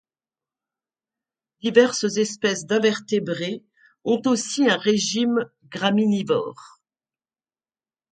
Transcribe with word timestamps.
Diverses 1.61 2.17
espèces 2.17 2.65
d'invertébrés 2.65 3.63
ont 4.03 4.19
aussi 4.25 4.67
un 4.67 4.77
régime 4.77 5.47
graminivore. 5.69 6.81